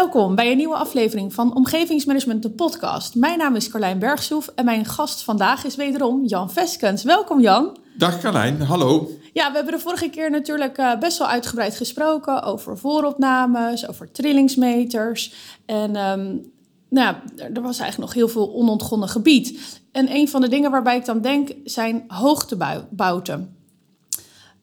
Welkom 0.00 0.34
bij 0.34 0.50
een 0.50 0.56
nieuwe 0.56 0.76
aflevering 0.76 1.34
van 1.34 1.54
Omgevingsmanagement, 1.54 2.42
de 2.42 2.50
podcast. 2.50 3.14
Mijn 3.14 3.38
naam 3.38 3.56
is 3.56 3.68
Carlijn 3.68 3.98
Bergsoef 3.98 4.48
en 4.54 4.64
mijn 4.64 4.84
gast 4.84 5.24
vandaag 5.24 5.64
is 5.64 5.76
wederom 5.76 6.24
Jan 6.24 6.50
Veskens. 6.50 7.02
Welkom 7.02 7.40
Jan. 7.40 7.76
Dag 7.96 8.20
Carlijn, 8.20 8.60
hallo. 8.62 9.10
Ja, 9.32 9.48
we 9.50 9.56
hebben 9.56 9.74
de 9.74 9.80
vorige 9.80 10.08
keer 10.08 10.30
natuurlijk 10.30 10.78
uh, 10.78 10.98
best 10.98 11.18
wel 11.18 11.28
uitgebreid 11.28 11.76
gesproken 11.76 12.42
over 12.42 12.78
vooropnames, 12.78 13.88
over 13.88 14.12
trillingsmeters. 14.12 15.32
En 15.66 15.96
um, 15.96 16.52
nou 16.88 17.06
ja, 17.06 17.22
er 17.36 17.62
was 17.62 17.78
eigenlijk 17.78 17.98
nog 17.98 18.14
heel 18.14 18.28
veel 18.28 18.54
onontgonnen 18.54 19.08
gebied. 19.08 19.80
En 19.92 20.14
een 20.14 20.28
van 20.28 20.40
de 20.40 20.48
dingen 20.48 20.70
waarbij 20.70 20.96
ik 20.96 21.04
dan 21.04 21.20
denk 21.20 21.50
zijn 21.64 22.04
hoogtebouten 22.06 23.59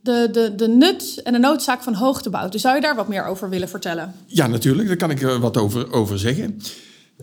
de, 0.08 0.30
de, 0.32 0.56
de 0.56 0.68
nut 0.68 1.22
en 1.24 1.34
de 1.34 1.40
noodzaak 1.40 1.84
van 1.84 1.94
hoogtebouten. 1.94 2.60
Zou 2.60 2.76
je 2.76 2.82
daar 2.82 2.96
wat 2.96 3.08
meer 3.08 3.26
over 3.26 3.50
willen 3.50 3.70
vertellen? 3.70 4.14
Ja, 4.26 4.48
natuurlijk. 4.48 4.88
Daar 4.88 4.98
kan 4.98 5.10
ik 5.10 5.22
er 5.22 5.40
wat 5.40 5.58
over, 5.58 5.92
over 5.92 6.20
zeggen. 6.20 6.58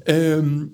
Ehm, 0.03 0.65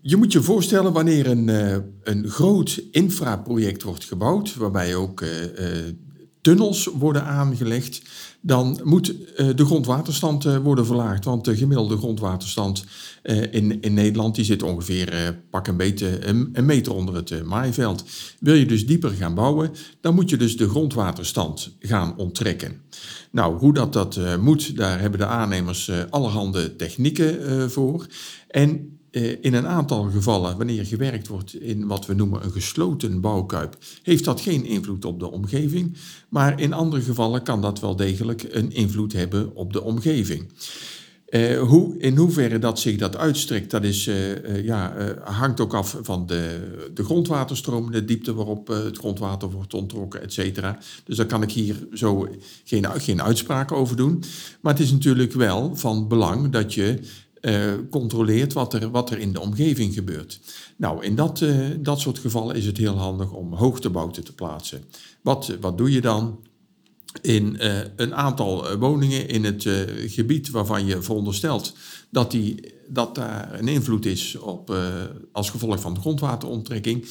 je 0.00 0.16
moet 0.16 0.32
je 0.32 0.42
voorstellen 0.42 0.92
wanneer 0.92 1.26
een, 1.26 1.48
uh, 1.48 1.76
een 2.02 2.28
groot 2.28 2.82
infraproject 2.90 3.82
wordt 3.82 4.04
gebouwd, 4.04 4.54
waarbij 4.54 4.94
ook 4.94 5.20
uh, 5.20 5.28
tunnels 6.44 6.88
worden 6.98 7.24
aangelegd, 7.24 8.02
dan 8.40 8.80
moet 8.82 9.14
uh, 9.14 9.48
de 9.54 9.64
grondwaterstand 9.64 10.44
uh, 10.44 10.56
worden 10.56 10.86
verlaagd. 10.86 11.24
Want 11.24 11.44
de 11.44 11.56
gemiddelde 11.56 11.96
grondwaterstand 11.96 12.84
uh, 13.22 13.42
in, 13.52 13.80
in 13.80 13.94
Nederland 13.94 14.34
die 14.34 14.44
zit 14.44 14.62
ongeveer 14.62 15.38
pak 15.50 15.66
een, 15.66 15.76
beetje, 15.76 16.26
een, 16.26 16.66
meter 16.66 16.94
onder 16.94 17.14
het 17.14 17.44
maaiveld. 17.44 18.04
Wil 18.40 18.54
je 18.54 18.66
dus 18.66 18.86
dieper 18.86 19.10
gaan 19.10 19.34
bouwen, 19.34 19.70
dan 20.00 20.14
moet 20.14 20.30
je 20.30 20.36
dus 20.36 20.56
de 20.56 20.68
grondwaterstand 20.68 21.76
gaan 21.78 22.16
onttrekken. 22.16 22.80
Nou, 23.30 23.58
hoe 23.58 23.74
dat, 23.74 23.92
dat 23.92 24.20
moet, 24.40 24.76
daar 24.76 25.00
hebben 25.00 25.18
de 25.18 25.26
aannemers 25.26 25.90
allerhande 26.10 26.76
technieken 26.76 27.70
voor. 27.70 28.06
En 28.48 28.68
eh, 28.68 29.03
in 29.40 29.54
een 29.54 29.66
aantal 29.66 30.10
gevallen, 30.10 30.56
wanneer 30.56 30.86
gewerkt 30.86 31.28
wordt 31.28 31.54
in 31.54 31.86
wat 31.86 32.06
we 32.06 32.14
noemen 32.14 32.44
een 32.44 32.52
gesloten 32.52 33.20
bouwkuip, 33.20 33.76
heeft 34.02 34.24
dat 34.24 34.40
geen 34.40 34.64
invloed 34.64 35.04
op 35.04 35.20
de 35.20 35.30
omgeving. 35.30 35.96
Maar 36.28 36.60
in 36.60 36.72
andere 36.72 37.02
gevallen 37.02 37.42
kan 37.42 37.60
dat 37.60 37.80
wel 37.80 37.96
degelijk 37.96 38.46
een 38.50 38.72
invloed 38.72 39.12
hebben 39.12 39.56
op 39.56 39.72
de 39.72 39.82
omgeving. 39.82 40.46
Uh, 41.28 41.60
hoe, 41.60 41.98
in 41.98 42.16
hoeverre 42.16 42.58
dat 42.58 42.80
zich 42.80 42.96
dat 42.96 43.16
uitstrekt, 43.16 43.70
dat 43.70 43.84
is, 43.84 44.06
uh, 44.06 44.64
ja, 44.64 44.94
hangt 45.24 45.60
ook 45.60 45.74
af 45.74 45.98
van 46.02 46.26
de, 46.26 46.70
de 46.94 47.04
grondwaterstroom, 47.04 47.90
de 47.90 48.04
diepte 48.04 48.34
waarop 48.34 48.68
het 48.68 48.98
grondwater 48.98 49.50
wordt 49.50 49.74
ontrokken, 49.74 50.22
et 50.22 50.32
cetera. 50.32 50.78
Dus 51.04 51.16
daar 51.16 51.26
kan 51.26 51.42
ik 51.42 51.50
hier 51.52 51.86
zo 51.92 52.28
geen, 52.64 52.86
geen 52.96 53.22
uitspraken 53.22 53.76
over 53.76 53.96
doen. 53.96 54.22
Maar 54.60 54.72
het 54.72 54.82
is 54.82 54.92
natuurlijk 54.92 55.32
wel 55.32 55.76
van 55.76 56.08
belang 56.08 56.50
dat 56.50 56.74
je 56.74 56.98
uh, 57.44 57.72
controleert 57.90 58.52
wat 58.52 58.74
er, 58.74 58.90
wat 58.90 59.10
er 59.10 59.18
in 59.18 59.32
de 59.32 59.40
omgeving 59.40 59.94
gebeurt. 59.94 60.40
Nou, 60.76 61.04
in 61.04 61.14
dat, 61.14 61.40
uh, 61.40 61.66
dat 61.78 62.00
soort 62.00 62.18
gevallen 62.18 62.56
is 62.56 62.66
het 62.66 62.76
heel 62.76 62.96
handig 62.96 63.32
om 63.32 63.54
hoogtebouten 63.54 64.24
te 64.24 64.34
plaatsen. 64.34 64.84
Wat, 65.22 65.56
wat 65.60 65.78
doe 65.78 65.92
je 65.92 66.00
dan? 66.00 66.40
In 67.22 67.56
een 67.96 68.14
aantal 68.14 68.76
woningen 68.76 69.28
in 69.28 69.44
het 69.44 69.68
gebied 70.06 70.50
waarvan 70.50 70.86
je 70.86 71.02
veronderstelt 71.02 71.74
dat, 72.10 72.30
die, 72.30 72.74
dat 72.88 73.14
daar 73.14 73.58
een 73.58 73.68
invloed 73.68 74.06
is 74.06 74.36
op, 74.36 74.76
als 75.32 75.50
gevolg 75.50 75.80
van 75.80 75.94
de 75.94 76.00
grondwateronttrekking, 76.00 77.06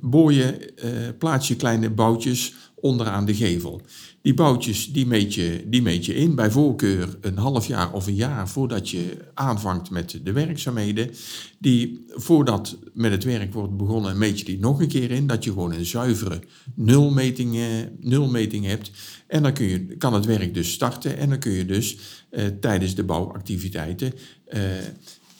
boor 0.00 0.32
je, 0.32 0.74
plaats 1.18 1.48
je 1.48 1.56
kleine 1.56 1.90
boutjes 1.90 2.54
onderaan 2.74 3.24
de 3.24 3.34
gevel. 3.34 3.80
Die 4.24 4.34
boutjes 4.34 4.92
die 4.92 5.06
meet, 5.06 5.34
je, 5.34 5.64
die 5.66 5.82
meet 5.82 6.06
je 6.06 6.14
in, 6.14 6.34
bij 6.34 6.50
voorkeur 6.50 7.16
een 7.20 7.36
half 7.36 7.66
jaar 7.66 7.92
of 7.92 8.06
een 8.06 8.14
jaar 8.14 8.48
voordat 8.48 8.90
je 8.90 9.16
aanvangt 9.34 9.90
met 9.90 10.20
de 10.22 10.32
werkzaamheden. 10.32 11.10
Die, 11.58 12.04
voordat 12.08 12.76
met 12.92 13.10
het 13.10 13.24
werk 13.24 13.52
wordt 13.52 13.76
begonnen, 13.76 14.18
meet 14.18 14.38
je 14.38 14.44
die 14.44 14.58
nog 14.58 14.80
een 14.80 14.88
keer 14.88 15.10
in, 15.10 15.26
dat 15.26 15.44
je 15.44 15.50
gewoon 15.50 15.72
een 15.72 15.84
zuivere 15.84 16.40
nulmeting, 16.74 17.56
eh, 17.56 17.66
nulmeting 18.00 18.64
hebt. 18.64 18.90
En 19.26 19.42
dan 19.42 19.52
kun 19.52 19.66
je, 19.66 19.86
kan 19.96 20.14
het 20.14 20.24
werk 20.24 20.54
dus 20.54 20.72
starten 20.72 21.16
en 21.16 21.28
dan 21.28 21.38
kun 21.38 21.52
je 21.52 21.64
dus 21.64 21.96
eh, 22.30 22.46
tijdens 22.60 22.94
de 22.94 23.04
bouwactiviteiten 23.04 24.12
eh, 24.44 24.60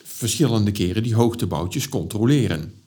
verschillende 0.03 0.73
keren 0.73 1.03
die 1.03 1.15
hoogteboutjes 1.15 1.89
controleren. 1.89 2.84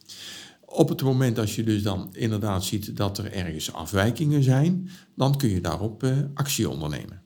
Op 0.69 0.89
het 0.89 1.01
moment 1.01 1.39
als 1.39 1.55
je 1.55 1.63
dus 1.63 1.83
dan 1.83 2.09
inderdaad 2.11 2.63
ziet 2.63 2.97
dat 2.97 3.17
er 3.17 3.31
ergens 3.33 3.73
afwijkingen 3.73 4.44
zijn, 4.44 4.89
dan 5.16 5.38
kun 5.38 5.50
je 5.50 5.61
daarop 5.61 6.03
uh, 6.03 6.17
actie 6.33 6.69
ondernemen. 6.69 7.22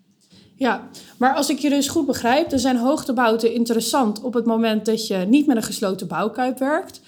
Ja, 0.56 0.90
maar 1.18 1.34
als 1.34 1.50
ik 1.50 1.59
je 1.59 1.69
dus 1.69 1.88
goed 1.88 2.06
begrijp, 2.06 2.50
dan 2.50 2.59
zijn 2.59 2.78
hoogtebouten 2.78 3.53
interessant 3.53 4.22
op 4.22 4.34
het 4.34 4.46
moment 4.46 4.85
dat 4.85 5.07
je 5.07 5.18
niet 5.18 5.47
met 5.47 5.56
een 5.56 5.63
gesloten 5.63 6.07
bouwkuip 6.07 6.59
werkt. 6.59 7.01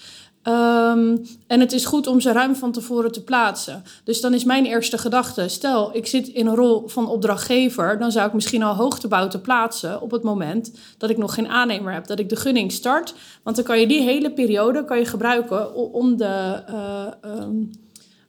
Um, 0.48 1.26
en 1.46 1.60
het 1.60 1.72
is 1.72 1.84
goed 1.84 2.06
om 2.06 2.20
ze 2.20 2.32
ruim 2.32 2.54
van 2.56 2.72
tevoren 2.72 3.12
te 3.12 3.22
plaatsen. 3.22 3.82
Dus 4.04 4.20
dan 4.20 4.34
is 4.34 4.44
mijn 4.44 4.66
eerste 4.66 4.98
gedachte: 4.98 5.48
stel, 5.48 5.96
ik 5.96 6.06
zit 6.06 6.28
in 6.28 6.46
een 6.46 6.54
rol 6.54 6.88
van 6.88 7.08
opdrachtgever, 7.08 7.98
dan 7.98 8.12
zou 8.12 8.26
ik 8.26 8.32
misschien 8.32 8.62
al 8.62 8.74
hoogtebouten 8.74 9.40
plaatsen 9.40 10.00
op 10.00 10.10
het 10.10 10.22
moment 10.22 10.72
dat 10.98 11.10
ik 11.10 11.16
nog 11.16 11.34
geen 11.34 11.48
aannemer 11.48 11.92
heb, 11.92 12.06
dat 12.06 12.18
ik 12.18 12.28
de 12.28 12.36
gunning 12.36 12.72
start. 12.72 13.14
Want 13.42 13.56
dan 13.56 13.64
kan 13.64 13.80
je 13.80 13.86
die 13.86 14.02
hele 14.02 14.32
periode 14.32 14.84
kan 14.84 14.98
je 14.98 15.04
gebruiken 15.04 15.74
om 15.74 16.16
de 16.16 16.62
uh, 16.70 17.40
um, 17.40 17.70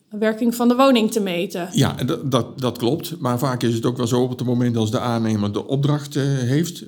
werking 0.09 0.55
van 0.55 0.67
de 0.67 0.75
woning 0.75 1.11
te 1.11 1.19
meten. 1.19 1.69
Ja, 1.71 1.93
dat, 1.93 2.31
dat, 2.31 2.59
dat, 2.59 2.77
klopt. 2.77 3.19
Maar 3.19 3.39
vaak 3.39 3.63
is 3.63 3.73
het 3.73 3.85
ook 3.85 3.97
wel 3.97 4.07
zo 4.07 4.21
op 4.21 4.29
het 4.29 4.43
moment 4.43 4.77
als 4.77 4.91
de 4.91 4.99
aannemer 4.99 5.51
de 5.51 5.67
opdracht 5.67 6.15
uh, 6.15 6.23
heeft, 6.23 6.85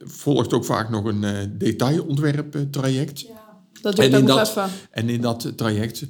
volgt 0.00 0.52
ook 0.52 0.64
vaak 0.64 0.90
nog 0.90 1.04
een 1.04 1.22
uh, 1.22 1.30
detailontwerptraject. 1.48 3.20
Ja. 3.20 3.39
Dat 3.82 3.96
duurt 3.96 4.14
ook 4.14 4.22
nog 4.22 4.40
even. 4.40 4.68
En 4.90 5.08
in 5.08 5.20
dat 5.20 5.52
traject 5.56 6.06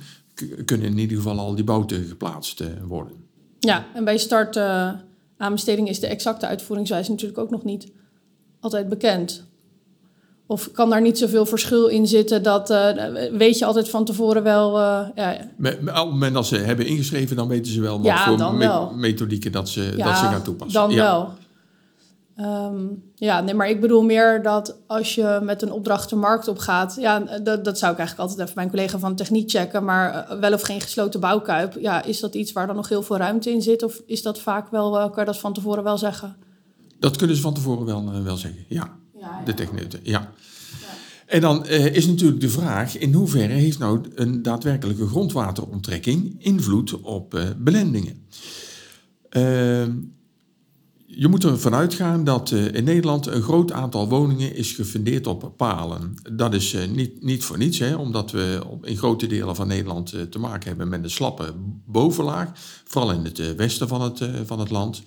kunnen 0.64 0.86
in 0.86 0.98
ieder 0.98 1.16
geval 1.16 1.38
al 1.38 1.54
die 1.54 1.64
bouten 1.64 2.04
geplaatst 2.04 2.60
uh, 2.60 2.66
worden. 2.86 3.16
Ja, 3.58 3.86
en 3.94 4.04
bij 4.04 4.18
start 4.18 4.56
uh, 4.56 4.90
aanbesteding 5.36 5.88
is 5.88 6.00
de 6.00 6.06
exacte 6.06 6.46
uitvoeringswijze 6.46 7.10
natuurlijk 7.10 7.38
ook 7.38 7.50
nog 7.50 7.64
niet 7.64 7.92
altijd 8.60 8.88
bekend. 8.88 9.48
Of 10.46 10.70
kan 10.72 10.90
daar 10.90 11.00
niet 11.00 11.18
zoveel 11.18 11.46
verschil 11.46 11.86
in 11.86 12.06
zitten? 12.06 12.42
Dat 12.42 12.70
uh, 12.70 12.90
weet 13.32 13.58
je 13.58 13.64
altijd 13.64 13.88
van 13.88 14.04
tevoren 14.04 14.42
wel. 14.42 14.78
Uh, 14.78 15.06
ja. 15.14 15.36
Met, 15.56 15.78
op 15.78 15.86
het 15.86 15.94
moment 15.94 16.34
dat 16.34 16.46
ze 16.46 16.56
hebben 16.56 16.86
ingeschreven, 16.86 17.36
dan 17.36 17.48
weten 17.48 17.72
ze 17.72 17.80
wel 17.80 17.96
wat 17.96 18.06
ja, 18.06 18.36
voor 18.36 18.54
me 18.54 18.88
methodieken 18.94 19.52
dat 19.52 19.68
ze, 19.68 19.92
ja, 19.96 20.04
dat 20.04 20.18
ze 20.18 20.24
gaan 20.24 20.42
toepassen. 20.42 20.80
Dan 20.80 20.94
wel. 20.94 21.32
Um, 22.42 23.02
ja, 23.14 23.40
nee, 23.40 23.54
maar 23.54 23.68
ik 23.68 23.80
bedoel 23.80 24.02
meer 24.02 24.42
dat 24.42 24.76
als 24.86 25.14
je 25.14 25.40
met 25.42 25.62
een 25.62 25.72
opdracht 25.72 26.10
de 26.10 26.16
markt 26.16 26.48
op 26.48 26.58
gaat, 26.58 26.96
ja, 26.98 27.18
dat, 27.18 27.64
dat 27.64 27.78
zou 27.78 27.92
ik 27.92 27.98
eigenlijk 27.98 28.18
altijd 28.28 28.38
even 28.38 28.52
mijn 28.54 28.70
collega 28.70 28.98
van 28.98 29.14
techniek 29.14 29.50
checken, 29.50 29.84
maar 29.84 30.14
eh, 30.14 30.38
wel 30.38 30.52
of 30.52 30.62
geen 30.62 30.80
gesloten 30.80 31.20
bouwkuip, 31.20 31.76
ja, 31.80 32.02
is 32.04 32.20
dat 32.20 32.34
iets 32.34 32.52
waar 32.52 32.66
dan 32.66 32.76
nog 32.76 32.88
heel 32.88 33.02
veel 33.02 33.16
ruimte 33.16 33.50
in 33.50 33.62
zit 33.62 33.82
of 33.82 34.02
is 34.06 34.22
dat 34.22 34.40
vaak 34.40 34.70
wel, 34.70 34.96
uh, 34.96 35.02
kan 35.02 35.14
je 35.16 35.24
dat 35.24 35.38
van 35.38 35.52
tevoren 35.52 35.84
wel 35.84 35.98
zeggen? 35.98 36.36
Dat 36.98 37.16
kunnen 37.16 37.36
ze 37.36 37.42
van 37.42 37.54
tevoren 37.54 37.84
wel, 37.86 38.02
uh, 38.02 38.22
wel 38.22 38.36
zeggen, 38.36 38.64
ja. 38.68 38.98
ja, 39.14 39.20
ja. 39.20 39.44
De 39.44 39.54
techneuten, 39.54 40.00
ja. 40.02 40.32
En 41.26 41.40
dan 41.40 41.64
uh, 41.66 41.94
is 41.94 42.06
natuurlijk 42.06 42.40
de 42.40 42.48
vraag: 42.48 42.98
in 42.98 43.12
hoeverre 43.12 43.52
heeft 43.52 43.78
nou 43.78 44.00
een 44.14 44.42
daadwerkelijke 44.42 45.06
grondwateronttrekking 45.06 46.34
invloed 46.38 47.00
op 47.00 47.54
belendingen? 47.56 48.26
Uh, 49.30 49.84
je 51.14 51.28
moet 51.28 51.44
ervan 51.44 51.74
uitgaan 51.74 52.24
dat 52.24 52.50
uh, 52.50 52.74
in 52.74 52.84
Nederland 52.84 53.26
een 53.26 53.42
groot 53.42 53.72
aantal 53.72 54.08
woningen 54.08 54.54
is 54.54 54.72
gefundeerd 54.72 55.26
op 55.26 55.52
palen. 55.56 56.14
Dat 56.32 56.54
is 56.54 56.74
uh, 56.74 56.88
niet, 56.88 57.22
niet 57.22 57.44
voor 57.44 57.58
niets, 57.58 57.78
hè, 57.78 57.94
omdat 57.94 58.30
we 58.30 58.60
in 58.82 58.96
grote 58.96 59.26
delen 59.26 59.56
van 59.56 59.66
Nederland 59.66 60.14
uh, 60.14 60.22
te 60.22 60.38
maken 60.38 60.68
hebben 60.68 60.88
met 60.88 61.04
een 61.04 61.10
slappe 61.10 61.54
bovenlaag, 61.86 62.50
vooral 62.84 63.12
in 63.12 63.24
het 63.24 63.54
westen 63.56 63.88
van 63.88 64.02
het, 64.02 64.24
van 64.46 64.58
het 64.58 64.70
land. 64.70 65.02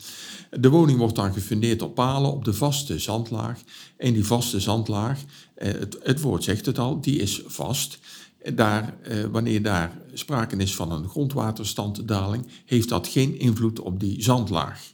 De 0.49 0.69
woning 0.69 0.97
wordt 0.97 1.15
dan 1.15 1.33
gefundeerd 1.33 1.81
op 1.81 1.95
palen 1.95 2.31
op 2.31 2.45
de 2.45 2.53
vaste 2.53 2.99
zandlaag. 2.99 3.59
En 3.97 4.13
die 4.13 4.25
vaste 4.25 4.59
zandlaag, 4.59 5.19
het, 5.55 5.97
het 6.03 6.21
woord 6.21 6.43
zegt 6.43 6.65
het 6.65 6.79
al, 6.79 7.01
die 7.01 7.19
is 7.19 7.41
vast. 7.45 7.99
Daar, 8.55 8.97
wanneer 9.31 9.61
daar 9.61 9.97
sprake 10.13 10.55
is 10.55 10.75
van 10.75 10.91
een 10.91 11.09
grondwaterstanddaling, 11.09 12.47
heeft 12.65 12.89
dat 12.89 13.07
geen 13.07 13.39
invloed 13.39 13.79
op 13.79 13.99
die 13.99 14.23
zandlaag. 14.23 14.92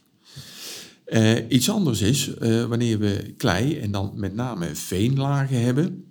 Uh, 1.10 1.36
iets 1.48 1.70
anders 1.70 2.00
is 2.00 2.30
uh, 2.40 2.64
wanneer 2.64 2.98
we 2.98 3.34
klei 3.36 3.78
en 3.78 3.90
dan 3.90 4.12
met 4.14 4.34
name 4.34 4.74
veenlagen 4.74 5.62
hebben, 5.62 6.04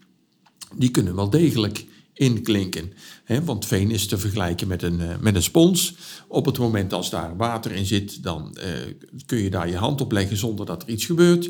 die 0.75 0.91
kunnen 0.91 1.15
wel 1.15 1.29
degelijk 1.29 1.85
inklinken. 2.13 2.93
Hè? 3.23 3.43
Want 3.43 3.65
veen 3.65 3.91
is 3.91 4.07
te 4.07 4.17
vergelijken 4.17 4.67
met 4.67 4.83
een, 4.83 4.99
uh, 4.99 5.17
met 5.19 5.35
een 5.35 5.43
spons. 5.43 5.95
Op 6.27 6.45
het 6.45 6.57
moment 6.57 6.93
als 6.93 7.09
daar 7.09 7.37
water 7.37 7.71
in 7.71 7.85
zit, 7.85 8.23
dan 8.23 8.57
kun 9.25 9.37
je 9.37 9.49
daar 9.49 9.69
je 9.69 9.77
hand 9.77 10.01
op 10.01 10.11
leggen 10.11 10.37
zonder 10.37 10.65
dat 10.65 10.83
er 10.83 10.89
iets 10.89 11.05
gebeurt. 11.05 11.49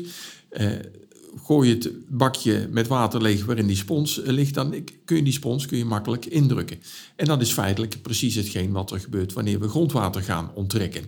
gooi 1.44 1.68
je 1.68 1.74
het 1.74 1.90
bakje 2.08 2.68
met 2.70 2.86
water 2.86 3.22
leeg 3.22 3.44
waarin 3.44 3.66
die 3.66 3.76
spons 3.76 4.20
ligt, 4.24 4.54
dan 4.54 4.84
kun 5.04 5.16
je 5.16 5.22
die 5.22 5.32
spons 5.32 5.66
kun 5.66 5.78
je 5.78 5.84
makkelijk 5.84 6.26
indrukken. 6.26 6.78
En 7.16 7.26
dat 7.26 7.40
is 7.40 7.52
feitelijk 7.52 8.02
precies 8.02 8.34
hetgeen 8.34 8.72
wat 8.72 8.90
er 8.90 9.00
gebeurt 9.00 9.32
wanneer 9.32 9.60
we 9.60 9.68
grondwater 9.68 10.22
gaan 10.22 10.50
onttrekken. 10.54 11.04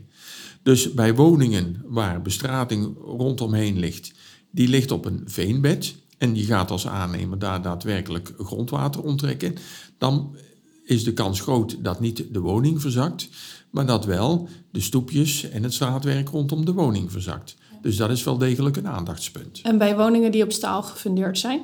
Dus 0.62 0.94
bij 0.94 1.14
woningen 1.14 1.82
waar 1.84 2.22
bestrating 2.22 2.96
rondomheen 3.04 3.78
ligt, 3.78 4.12
die 4.50 4.68
ligt 4.68 4.90
op 4.90 5.04
een 5.04 5.22
veenbed 5.26 5.94
en 6.18 6.36
je 6.36 6.44
gaat 6.44 6.70
als 6.70 6.86
aannemer 6.86 7.38
daar 7.38 7.62
daadwerkelijk 7.62 8.32
grondwater 8.38 9.02
onttrekken, 9.02 9.54
dan 9.98 10.36
is 10.84 11.04
de 11.04 11.12
kans 11.12 11.40
groot 11.40 11.84
dat 11.84 12.00
niet 12.00 12.24
de 12.30 12.40
woning 12.40 12.80
verzakt, 12.80 13.28
maar 13.70 13.86
dat 13.86 14.04
wel 14.04 14.48
de 14.70 14.80
stoepjes 14.80 15.50
en 15.50 15.62
het 15.62 15.74
straatwerk 15.74 16.28
rondom 16.28 16.64
de 16.64 16.72
woning 16.72 17.12
verzakt. 17.12 17.56
Dus 17.82 17.96
dat 17.96 18.10
is 18.10 18.24
wel 18.24 18.38
degelijk 18.38 18.76
een 18.76 18.88
aandachtspunt. 18.88 19.60
En 19.62 19.78
bij 19.78 19.96
woningen 19.96 20.32
die 20.32 20.44
op 20.44 20.52
staal 20.52 20.82
gefundeerd 20.82 21.38
zijn? 21.38 21.60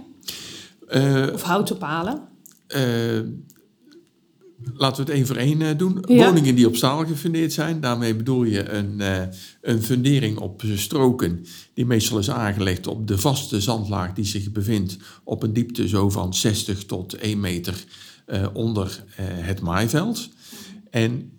Uh, 0.88 1.26
of 1.32 1.42
houten 1.42 1.78
palen? 1.78 2.20
Uh, 2.76 3.20
laten 4.74 5.04
we 5.04 5.10
het 5.10 5.18
één 5.18 5.26
voor 5.26 5.36
één 5.36 5.60
uh, 5.60 5.68
doen. 5.76 6.04
Woningen 6.06 6.54
die 6.54 6.66
op 6.66 6.76
staal 6.76 7.06
gefundeerd 7.06 7.52
zijn. 7.52 7.80
Daarmee 7.80 8.14
bedoel 8.14 8.44
je 8.44 8.68
een, 8.68 9.02
een 9.60 9.82
fundering 9.82 10.38
op 10.38 10.62
stroken 10.74 11.46
die 11.74 11.86
meestal 11.86 12.18
is 12.18 12.30
aangelegd 12.30 12.86
op 12.86 13.06
de 13.06 13.18
vaste 13.18 13.60
zandlaag 13.60 14.12
die 14.12 14.24
zich 14.24 14.52
bevindt 14.52 14.96
op 15.24 15.42
een 15.42 15.52
diepte 15.52 15.88
zo 15.88 16.10
van 16.10 16.34
60 16.34 16.84
tot 16.84 17.14
1 17.14 17.40
meter 17.40 17.84
onder 18.52 19.04
het 19.20 19.60
maaiveld. 19.60 20.28
En 20.90 21.32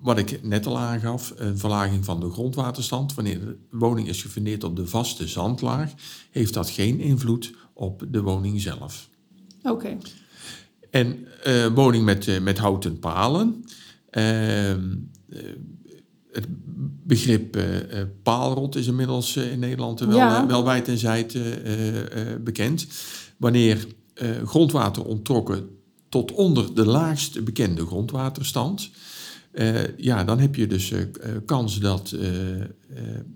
wat 0.00 0.18
ik 0.18 0.42
net 0.42 0.66
al 0.66 0.78
aangaf, 0.78 1.32
een 1.36 1.58
verlaging 1.58 2.04
van 2.04 2.20
de 2.20 2.30
grondwaterstand. 2.30 3.14
Wanneer 3.14 3.40
de 3.40 3.56
woning 3.70 4.08
is 4.08 4.22
gefundeerd 4.22 4.64
op 4.64 4.76
de 4.76 4.86
vaste 4.86 5.28
zandlaag, 5.28 5.92
heeft 6.30 6.54
dat 6.54 6.70
geen 6.70 7.00
invloed 7.00 7.52
op 7.72 8.06
de 8.10 8.22
woning 8.22 8.60
zelf. 8.60 9.08
Oké. 9.62 9.98
En 10.92 11.26
uh, 11.46 11.66
woning 11.66 12.04
met, 12.04 12.26
uh, 12.26 12.40
met 12.40 12.58
houten 12.58 12.98
palen. 12.98 13.64
Uh, 14.10 14.22
het 16.32 16.46
begrip 17.04 17.58
paalrot 18.22 18.76
is 18.76 18.86
inmiddels 18.86 19.36
in 19.36 19.58
Nederland 19.58 20.00
wel, 20.00 20.16
ja. 20.16 20.46
wel 20.46 20.64
wijd 20.64 20.88
en 20.88 20.98
zijd 20.98 21.38
bekend. 22.40 22.86
Wanneer 23.36 23.86
grondwater 24.44 25.04
onttrokken 25.04 25.68
tot 26.08 26.32
onder 26.32 26.74
de 26.74 26.86
laagste 26.86 27.42
bekende 27.42 27.86
grondwaterstand 27.86 28.90
uh, 29.52 29.96
ja, 29.96 30.24
dan 30.24 30.38
heb 30.38 30.54
je 30.54 30.66
dus 30.66 30.90
uh, 30.90 31.00
kans 31.46 31.80
dat 31.80 32.08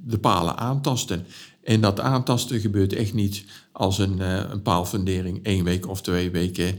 de 0.04 0.18
palen 0.20 0.56
aantasten. 0.56 1.26
En 1.62 1.80
dat 1.80 2.00
aantasten 2.00 2.60
gebeurt 2.60 2.92
echt 2.92 3.14
niet 3.14 3.44
als 3.72 3.98
een, 3.98 4.20
een 4.52 4.62
paalfundering 4.62 5.44
één 5.44 5.64
week 5.64 5.88
of 5.88 6.02
twee 6.02 6.30
weken 6.30 6.78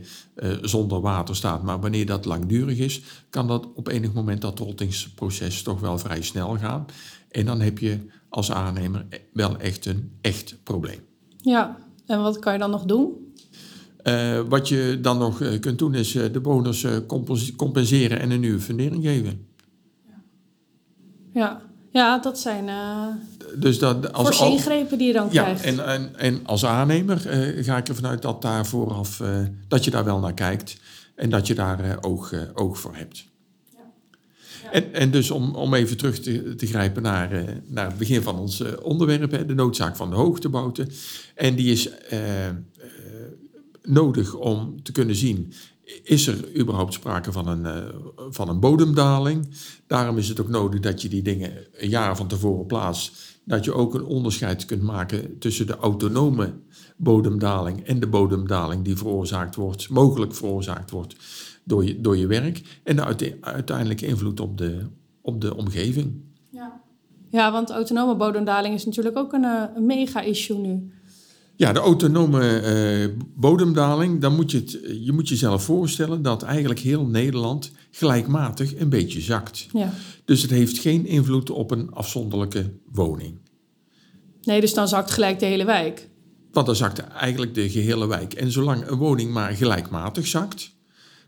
zonder 0.62 1.02
water 1.02 1.36
staat. 1.36 1.64
Maar 1.64 1.80
wanneer 1.80 2.06
dat 2.06 2.26
langdurig 2.26 2.78
is, 2.78 3.02
kan 3.30 3.48
dat 3.48 3.68
op 3.74 3.88
enig 3.88 4.14
moment 4.14 4.42
dat 4.42 4.60
rottingsproces 4.60 5.62
toch 5.62 5.80
wel 5.80 5.98
vrij 5.98 6.22
snel 6.22 6.58
gaan. 6.58 6.86
En 7.32 7.46
dan 7.46 7.62
heb 7.62 7.80
je 7.80 8.00
als 8.30 8.52
aannemer 8.52 9.06
wel 9.34 9.58
echt 9.58 9.86
een 9.86 10.12
echt 10.22 10.56
probleem. 10.64 11.00
Ja, 11.38 11.78
en 12.06 12.22
wat 12.22 12.40
kan 12.40 12.54
je 12.54 12.60
dan 12.60 12.72
nog 12.72 12.86
doen? 12.86 13.34
Uh, 14.08 14.40
wat 14.50 14.68
je 14.68 14.98
dan 15.02 15.18
nog 15.18 15.42
uh, 15.42 15.60
kunt 15.60 15.80
doen 15.80 15.94
is 15.94 16.14
uh, 16.14 16.24
de 16.32 16.40
bonus 16.40 16.86
compenseren 17.56 18.20
en 18.20 18.32
een 18.32 18.40
nieuwe 18.40 18.60
fundering 18.60 19.04
geven. 19.04 19.48
Ja, 21.34 21.62
ja 21.92 22.20
dat 22.20 22.40
zijn 22.40 22.70
dus 23.56 23.80
dat, 23.80 24.14
als, 24.14 24.28
forse 24.28 24.46
ingrepen 24.52 24.98
die 24.98 25.08
je 25.08 25.14
dan 25.14 25.28
ja, 25.32 25.44
krijgt. 25.44 25.64
En, 25.64 25.86
en, 25.86 26.16
en 26.16 26.40
als 26.46 26.66
aannemer 26.66 27.18
ga 27.62 27.78
ik 27.78 27.88
ervan 27.88 28.06
uit 28.06 28.22
dat 28.22 28.42
daar 28.42 28.66
vooraf 28.66 29.22
dat 29.68 29.84
je 29.84 29.92
daar 29.92 30.04
wel 30.04 30.20
naar 30.20 30.34
kijkt 30.34 30.78
en 31.16 31.30
dat 31.30 31.48
je 31.48 31.56
daar 31.56 31.98
oog, 32.02 32.34
oog 32.54 32.80
voor 32.80 32.96
hebt. 32.96 33.26
En, 34.72 34.94
en 34.94 35.12
dus 35.12 35.32
om, 35.32 35.56
om 35.56 35.74
even 35.74 35.98
terug 35.98 36.20
te, 36.20 36.56
te 36.56 36.66
grijpen 36.66 37.02
naar, 37.02 37.46
naar 37.68 37.88
het 37.88 37.98
begin 37.98 38.22
van 38.22 38.40
ons 38.40 38.64
onderwerp, 38.82 39.32
hè, 39.32 39.46
de 39.46 39.54
noodzaak 39.54 39.96
van 39.96 40.10
de 40.10 40.16
hoogtebouten. 40.16 40.90
En 41.36 41.56
die 41.56 41.72
is 41.72 41.90
nodig 43.88 44.34
om 44.34 44.84
te 44.84 44.92
kunnen 44.92 45.16
zien, 45.16 45.54
is 46.04 46.28
er 46.28 46.60
überhaupt 46.60 46.94
sprake 46.94 47.32
van 47.32 47.48
een, 47.48 47.62
uh, 47.62 47.96
van 48.30 48.50
een 48.50 48.60
bodemdaling? 48.60 49.50
Daarom 49.88 50.18
is 50.18 50.28
het 50.28 50.42
ook 50.42 50.50
nodig 50.50 50.80
dat 50.80 51.02
je 51.02 51.10
die 51.10 51.22
dingen 51.22 51.54
een 51.74 51.90
jaar 51.90 52.18
van 52.18 52.28
tevoren 52.28 52.66
plaatst. 52.66 53.36
Dat 53.44 53.66
je 53.66 53.74
ook 53.74 53.94
een 53.94 54.06
onderscheid 54.06 54.66
kunt 54.66 54.82
maken 54.82 55.40
tussen 55.40 55.68
de 55.68 55.76
autonome 55.76 56.54
bodemdaling 56.98 57.84
en 57.84 58.00
de 58.00 58.08
bodemdaling 58.08 58.84
die 58.84 58.98
veroorzaakt 58.98 59.56
wordt, 59.56 59.90
mogelijk 59.90 60.36
veroorzaakt 60.36 60.92
wordt 60.92 61.16
door 61.64 61.86
je, 61.86 62.02
door 62.02 62.18
je 62.18 62.28
werk. 62.28 62.80
En 62.84 62.96
de 62.96 63.38
uiteindelijke 63.42 64.06
invloed 64.06 64.40
op 64.40 64.58
de, 64.58 64.86
op 65.22 65.42
de 65.42 65.56
omgeving. 65.56 66.22
Ja. 66.50 66.82
ja, 67.30 67.52
want 67.52 67.70
autonome 67.70 68.16
bodemdaling 68.16 68.74
is 68.74 68.86
natuurlijk 68.86 69.18
ook 69.18 69.34
een, 69.34 69.44
eh, 69.44 69.64
een 69.76 69.86
mega-issue 69.86 70.58
nu. 70.58 70.92
Ja, 71.58 71.74
de 71.74 71.80
autonome 71.80 72.62
uh, 72.62 73.24
bodemdaling, 73.36 74.22
dan 74.22 74.36
moet 74.36 74.52
je, 74.52 74.58
het, 74.58 74.80
je 75.04 75.12
moet 75.12 75.30
jezelf 75.30 75.64
voorstellen 75.64 76.22
dat 76.22 76.44
eigenlijk 76.44 76.80
heel 76.80 77.06
Nederland 77.06 77.72
gelijkmatig 77.92 78.80
een 78.80 78.90
beetje 78.90 79.22
zakt. 79.22 79.68
Ja. 79.74 79.94
Dus 80.26 80.42
het 80.42 80.52
heeft 80.52 80.78
geen 80.78 81.06
invloed 81.06 81.50
op 81.50 81.72
een 81.72 81.92
afzonderlijke 81.92 82.74
woning. 82.92 83.40
Nee, 84.42 84.62
dus 84.62 84.74
dan 84.74 84.88
zakt 84.88 85.12
gelijk 85.12 85.40
de 85.40 85.46
hele 85.46 85.66
wijk. 85.66 86.10
Want 86.52 86.66
dan 86.66 86.76
zakt 86.76 87.00
eigenlijk 87.00 87.54
de 87.54 87.70
gehele 87.70 88.08
wijk. 88.08 88.34
En 88.34 88.52
zolang 88.52 88.88
een 88.88 88.98
woning 88.98 89.32
maar 89.32 89.54
gelijkmatig 89.54 90.28
zakt, 90.28 90.76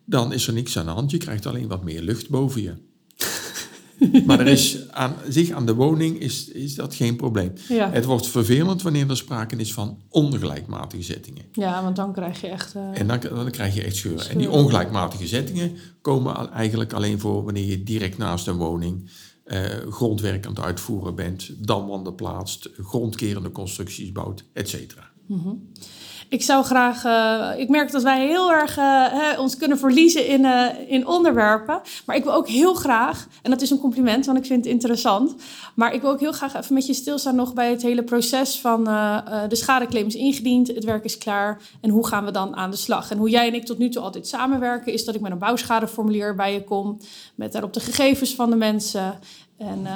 dan 0.05 0.33
is 0.33 0.47
er 0.47 0.53
niks 0.53 0.77
aan 0.77 0.85
de 0.85 0.91
hand. 0.91 1.11
Je 1.11 1.17
krijgt 1.17 1.45
alleen 1.45 1.67
wat 1.67 1.83
meer 1.83 2.01
lucht 2.01 2.29
boven 2.29 2.61
je. 2.61 2.73
Maar 4.25 4.39
er 4.39 4.47
is 4.47 4.89
aan 4.91 5.15
zich 5.29 5.51
aan 5.51 5.65
de 5.65 5.73
woning 5.73 6.19
is, 6.19 6.47
is 6.47 6.75
dat 6.75 6.95
geen 6.95 7.15
probleem. 7.15 7.53
Ja. 7.67 7.91
Het 7.91 8.05
wordt 8.05 8.27
vervelend 8.27 8.81
wanneer 8.81 9.09
er 9.09 9.17
sprake 9.17 9.55
is 9.55 9.73
van 9.73 10.01
ongelijkmatige 10.09 11.03
zettingen. 11.03 11.45
Ja, 11.51 11.83
want 11.83 11.95
dan 11.95 12.13
krijg 12.13 12.41
je 12.41 12.47
echt... 12.47 12.75
Uh, 12.75 12.99
en 12.99 13.07
dan, 13.07 13.19
dan 13.19 13.51
krijg 13.51 13.75
je 13.75 13.83
echt 13.83 13.95
scheuren. 13.95 14.29
En 14.29 14.37
die 14.37 14.49
ongelijkmatige 14.49 15.27
zettingen 15.27 15.75
komen 16.01 16.51
eigenlijk 16.51 16.93
alleen 16.93 17.19
voor 17.19 17.43
wanneer 17.43 17.65
je 17.65 17.83
direct 17.83 18.17
naast 18.17 18.47
een 18.47 18.57
woning 18.57 19.09
uh, 19.45 19.65
grondwerk 19.89 20.45
aan 20.45 20.53
het 20.53 20.63
uitvoeren 20.63 21.15
bent, 21.15 21.51
damwanden 21.57 22.15
plaatst, 22.15 22.69
grondkerende 22.81 23.51
constructies 23.51 24.11
bouwt, 24.11 24.43
et 24.53 24.69
cetera. 24.69 25.09
Mm 25.25 25.41
-hmm. 25.41 25.71
Ik 26.29 26.41
zou 26.41 26.63
graag, 26.63 27.05
uh, 27.05 27.59
ik 27.59 27.69
merk 27.69 27.91
dat 27.91 28.03
wij 28.03 28.27
heel 28.27 28.51
erg 28.51 28.75
hè, 28.75 29.39
ons 29.39 29.57
kunnen 29.57 29.77
verliezen 29.77 30.27
in, 30.27 30.41
uh, 30.41 30.65
in 30.87 31.07
onderwerpen. 31.07 31.81
Maar 32.05 32.15
ik 32.15 32.23
wil 32.23 32.33
ook 32.33 32.47
heel 32.47 32.73
graag, 32.73 33.27
en 33.41 33.51
dat 33.51 33.61
is 33.61 33.69
een 33.69 33.79
compliment, 33.79 34.25
want 34.25 34.37
ik 34.37 34.45
vind 34.45 34.63
het 34.63 34.73
interessant. 34.73 35.35
Maar 35.75 35.93
ik 35.93 36.01
wil 36.01 36.11
ook 36.11 36.19
heel 36.19 36.31
graag 36.31 36.55
even 36.55 36.73
met 36.73 36.85
je 36.85 36.93
stilstaan 36.93 37.35
nog 37.35 37.53
bij 37.53 37.69
het 37.69 37.81
hele 37.81 38.03
proces 38.03 38.59
van 38.59 38.83
de 39.49 39.55
schadeclaim 39.55 40.05
is 40.05 40.15
ingediend, 40.15 40.67
het 40.67 40.83
werk 40.83 41.03
is 41.03 41.17
klaar. 41.17 41.61
En 41.81 41.89
hoe 41.89 42.07
gaan 42.07 42.25
we 42.25 42.31
dan 42.31 42.55
aan 42.55 42.71
de 42.71 42.77
slag? 42.77 43.11
En 43.11 43.17
hoe 43.17 43.29
jij 43.29 43.47
en 43.47 43.53
ik 43.53 43.65
tot 43.65 43.77
nu 43.77 43.89
toe 43.89 44.03
altijd 44.03 44.27
samenwerken, 44.27 44.93
is 44.93 45.05
dat 45.05 45.15
ik 45.15 45.21
met 45.21 45.31
een 45.31 45.37
bouwschadeformulier 45.37 46.35
bij 46.35 46.53
je 46.53 46.63
kom. 46.63 46.97
Met 47.35 47.51
daarop 47.51 47.73
de 47.73 47.79
gegevens 47.79 48.35
van 48.35 48.49
de 48.49 48.55
mensen. 48.55 49.19
En 49.57 49.87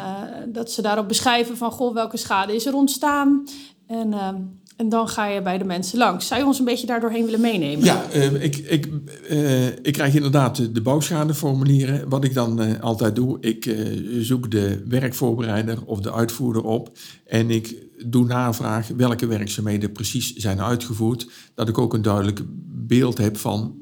dat 0.48 0.72
ze 0.72 0.82
daarop 0.82 1.08
beschrijven 1.08 1.58
van, 1.58 1.72
goh, 1.72 1.94
welke 1.94 2.18
schade 2.18 2.56
is 2.56 2.66
er 2.66 2.76
ontstaan? 2.76 3.44
En 3.88 4.14
ehm, 4.14 4.36
en 4.78 4.90
dan 4.90 5.08
ga 5.08 5.26
je 5.26 5.42
bij 5.42 5.58
de 5.58 5.64
mensen 5.64 5.98
langs. 5.98 6.28
Zou 6.28 6.40
je 6.40 6.46
ons 6.46 6.60
een 6.60 6.66
beetje 6.66 6.88
daardoorheen 6.88 7.26
willen 7.26 7.42
meenemen? 7.42 7.86
Ja, 7.86 8.06
uh, 8.16 8.44
ik, 8.44 8.58
ik, 8.58 8.88
uh, 9.30 9.68
ik 9.68 9.94
krijg 9.94 10.16
inderdaad 10.16 10.74
de 10.76 10.82
bouwschadeformulieren. 10.82 12.10
Wat 12.10 12.24
ik 12.24 12.34
dan 12.34 12.62
uh, 12.62 12.80
altijd 12.80 13.16
doe, 13.16 13.38
ik 13.40 13.76
zoek 14.20 14.52
de 14.52 14.84
werkvoorbereider 14.88 15.86
of 15.86 16.00
de 16.00 16.14
uitvoerder 16.14 16.64
op. 16.64 16.98
En 17.26 17.50
ik 17.50 17.76
doe 18.06 18.26
navraag 18.26 18.88
welke 18.88 19.26
werkzaamheden 19.26 19.92
precies 19.92 20.34
zijn 20.34 20.62
uitgevoerd. 20.62 21.28
Dat 21.56 21.70
ik 21.70 21.78
ook 21.78 21.94
een 21.94 22.02
duidelijk 22.02 22.42
beeld 22.88 23.18
heb 23.18 23.38
van 23.38 23.82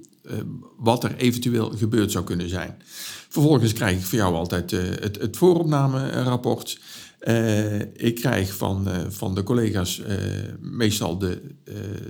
wat 0.77 1.03
er 1.03 1.15
eventueel 1.15 1.69
gebeurd 1.69 2.11
zou 2.11 2.23
kunnen 2.23 2.49
zijn. 2.49 2.75
Vervolgens 3.29 3.73
krijg 3.73 3.97
ik 3.97 4.03
voor 4.03 4.17
jou 4.17 4.35
altijd 4.35 4.71
het, 4.71 5.17
het 5.19 5.37
vooropnamerapport. 5.37 6.79
Uh, 7.27 7.79
ik 7.79 8.15
krijg 8.15 8.53
van, 8.53 8.87
uh, 8.87 8.95
van 9.09 9.35
de 9.35 9.43
collega's 9.43 9.99
uh, 9.99 10.15
meestal 10.59 11.17
de, 11.17 11.41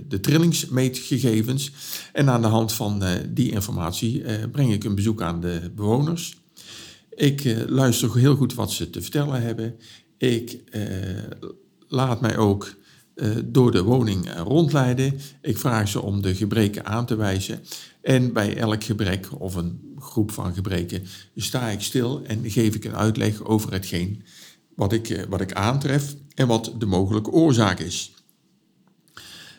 de 0.08 0.20
trillingsmeetgegevens. 0.20 1.72
En 2.12 2.28
aan 2.28 2.42
de 2.42 2.48
hand 2.48 2.72
van 2.72 3.02
die 3.28 3.50
informatie 3.50 4.22
breng 4.48 4.72
ik 4.72 4.84
een 4.84 4.94
bezoek 4.94 5.22
aan 5.22 5.40
de 5.40 5.70
bewoners. 5.74 6.36
Ik 7.10 7.56
luister 7.66 8.16
heel 8.16 8.36
goed 8.36 8.54
wat 8.54 8.72
ze 8.72 8.90
te 8.90 9.02
vertellen 9.02 9.42
hebben. 9.42 9.74
Ik 10.18 10.58
laat 11.88 12.20
mij 12.20 12.36
ook 12.36 12.74
door 13.44 13.72
de 13.72 13.82
woning 13.82 14.28
rondleiden. 14.36 15.18
Ik 15.42 15.58
vraag 15.58 15.88
ze 15.88 16.02
om 16.02 16.22
de 16.22 16.34
gebreken 16.34 16.86
aan 16.86 17.06
te 17.06 17.16
wijzen. 17.16 17.60
En 18.02 18.32
bij 18.32 18.56
elk 18.56 18.84
gebrek 18.84 19.28
of 19.38 19.54
een 19.54 19.94
groep 19.98 20.30
van 20.30 20.54
gebreken 20.54 21.02
sta 21.36 21.68
ik 21.68 21.80
stil 21.80 22.22
en 22.24 22.50
geef 22.50 22.74
ik 22.74 22.84
een 22.84 22.96
uitleg 22.96 23.44
over 23.44 23.72
hetgeen 23.72 24.22
wat 24.76 24.92
ik, 24.92 25.08
eh, 25.08 25.22
wat 25.28 25.40
ik 25.40 25.52
aantref 25.52 26.14
en 26.34 26.46
wat 26.46 26.72
de 26.78 26.86
mogelijke 26.86 27.30
oorzaak 27.30 27.78
is. 27.78 28.12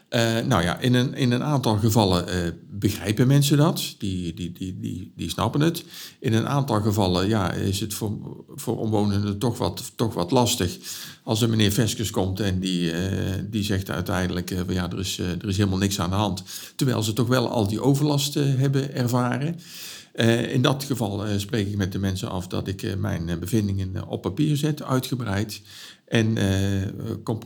Uh, 0.10 0.39
nou 0.39 0.63
ja, 0.63 0.79
in 0.79 0.93
een, 0.93 1.13
in 1.13 1.32
een 1.32 1.43
aantal 1.43 1.77
gevallen 1.77 2.25
uh, 2.29 2.51
begrijpen 2.72 3.27
mensen 3.27 3.58
dat, 3.58 3.96
die, 3.98 4.34
die, 4.34 4.51
die, 4.51 4.79
die, 4.79 5.13
die 5.15 5.29
snappen 5.29 5.62
het. 5.62 5.84
In 6.20 6.34
een 6.34 6.48
aantal 6.48 6.82
gevallen 6.82 7.27
ja, 7.27 7.51
is 7.51 7.79
het 7.79 7.93
voor, 7.93 8.46
voor 8.48 8.77
omwonenden 8.77 9.38
toch 9.38 9.58
wat, 9.58 9.91
toch 9.96 10.13
wat 10.13 10.32
lastig 10.32 10.77
als 11.24 11.41
een 11.41 11.50
meneer 11.50 11.72
Veskes 11.72 12.10
komt 12.10 12.39
en 12.39 12.60
die, 12.60 12.91
die 13.50 13.63
zegt 13.63 13.89
uiteindelijk, 13.89 14.50
ja, 14.67 14.91
er 14.91 15.00
is, 15.00 15.20
er 15.20 15.48
is 15.48 15.58
helemaal 15.58 15.77
niks 15.77 16.00
aan 16.00 16.10
de 16.10 16.15
hand. 16.15 16.43
Terwijl 16.75 17.03
ze 17.03 17.13
toch 17.13 17.27
wel 17.27 17.50
al 17.50 17.67
die 17.67 17.82
overlast 17.82 18.34
hebben 18.34 18.96
ervaren. 18.96 19.60
In 20.51 20.62
dat 20.62 20.84
geval 20.84 21.39
spreek 21.39 21.67
ik 21.67 21.77
met 21.77 21.91
de 21.91 22.00
mensen 22.00 22.29
af 22.29 22.48
dat 22.48 22.67
ik 22.67 22.98
mijn 22.98 23.39
bevindingen 23.39 24.08
op 24.08 24.22
papier 24.22 24.58
zet, 24.58 24.84
uitgebreid. 24.84 25.62
En 26.05 26.38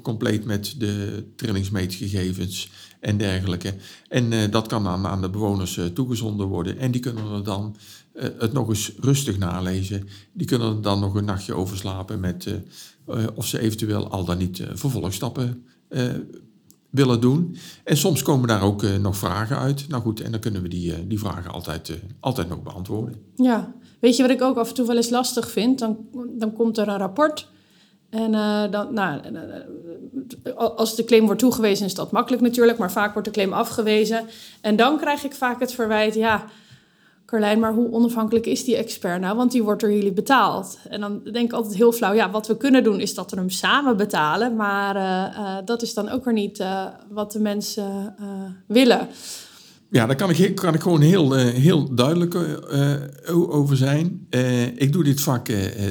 compleet 0.02 0.46
met 0.46 0.76
de 0.78 1.26
trillingsmeetgegevens 1.36 2.70
en 3.00 3.18
dergelijke. 3.18 3.74
En 4.08 4.52
dat 4.52 4.68
kan 4.68 4.84
dan 4.84 5.08
aan 5.08 5.22
de 5.22 5.30
bewoners 5.30 5.80
toegezonden 5.94 6.48
worden. 6.48 6.78
En 6.78 6.92
die 6.92 7.02
kunnen 7.02 7.32
er 7.32 7.44
dan 7.44 7.76
het 8.14 8.54
nog 8.54 8.70
eens 8.70 8.92
rustig 9.00 9.38
nalezen. 9.38 10.08
Die 10.34 10.48
kunnen 10.48 10.76
er 10.76 10.82
dan 10.82 11.00
nog 11.00 11.16
een 11.16 11.26
nachtje 11.26 11.54
over 11.54 11.78
slapen 11.78 12.20
met 12.20 12.48
of 13.36 13.48
ze 13.48 13.60
eventueel 13.60 14.10
al 14.10 14.26
dan 14.26 14.38
niet 14.38 14.64
vervolgstappen 14.74 15.66
willen 16.98 17.22
doen. 17.22 17.56
En 17.84 17.98
soms 17.98 18.22
komen 18.22 18.48
daar 18.48 18.62
ook 18.62 18.82
nog 18.82 19.18
vragen 19.18 19.58
uit. 19.58 19.88
Nou 19.88 20.02
goed, 20.02 20.22
en 20.22 20.32
dan 20.32 20.40
kunnen 20.40 20.62
we 20.62 20.68
die, 20.68 21.08
die 21.08 21.20
vragen 21.20 21.52
altijd, 21.52 21.92
altijd 22.20 22.50
nog 22.50 22.64
beantwoorden. 22.64 23.16
Ja, 23.36 23.74
weet 24.00 24.16
je 24.16 24.22
wat 24.22 24.32
ik 24.32 24.42
ook 24.42 24.58
af 24.58 24.70
en 24.70 24.74
toe 24.74 24.88
wel 24.88 24.96
eens 24.96 25.10
lastig 25.10 25.52
vind? 25.52 25.80
Dan, 25.80 25.98
dan 26.38 26.54
komt 26.54 26.78
er 26.78 26.88
een 26.88 26.98
rapport 26.98 27.48
en 28.10 28.32
dan, 28.72 28.94
nou, 28.94 29.20
eh, 29.22 29.56
eh, 30.44 30.56
als 30.56 30.96
de 30.96 31.04
claim 31.04 31.26
wordt 31.26 31.40
toegewezen 31.40 31.86
is 31.86 31.94
dat 31.94 32.12
makkelijk 32.12 32.42
natuurlijk, 32.42 32.78
maar 32.78 32.92
vaak 32.92 33.14
wordt 33.14 33.28
de 33.28 33.34
claim 33.34 33.54
afgewezen. 33.54 34.26
En 34.62 34.76
dan 34.76 34.98
krijg 34.98 35.24
ik 35.24 35.34
vaak 35.34 35.60
het 35.60 35.74
verwijt, 35.74 36.14
ja, 36.14 36.46
Carlijn, 37.28 37.60
maar 37.60 37.74
hoe 37.74 37.92
onafhankelijk 37.92 38.46
is 38.46 38.64
die 38.64 38.76
expert 38.76 39.22
nou? 39.22 39.38
Want 39.38 39.52
die 39.52 39.64
wordt 39.64 39.82
door 39.82 39.92
jullie 39.92 40.14
betaald. 40.14 40.80
En 40.90 41.02
dan 41.02 41.22
denk 41.24 41.46
ik 41.46 41.54
altijd 41.54 41.76
heel 41.76 41.92
flauw, 41.92 42.14
ja, 42.14 42.32
wat 42.32 42.48
we 42.48 42.58
kunnen 42.58 42.84
doen 42.84 43.00
is 43.00 43.14
dat 43.14 43.32
we 43.32 43.38
hem 43.38 43.50
samen 43.50 43.98
betalen. 43.98 44.56
Maar 44.56 44.96
uh, 44.96 45.58
dat 45.66 45.82
is 45.82 45.94
dan 45.94 46.10
ook 46.10 46.26
weer 46.26 46.34
niet 46.34 46.64
wat 47.10 47.32
de 47.32 47.40
mensen 47.40 48.16
willen. 48.68 49.08
Ja, 49.90 50.06
daar 50.06 50.16
kan 50.16 50.30
ik, 50.30 50.56
kan 50.56 50.74
ik 50.74 50.82
gewoon 50.82 51.02
heel, 51.02 51.34
heel 51.34 51.96
duidelijk 51.96 52.36
over 53.32 53.78
zijn. 53.78 54.28
ik 54.76 54.92
doe 54.92 55.04
dit 55.04 55.22
vak 55.22 55.46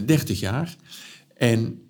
30 0.07 0.40
jaar. 0.40 0.76
En 1.35 1.88